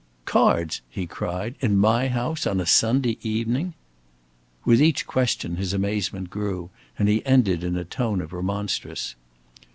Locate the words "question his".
5.05-5.73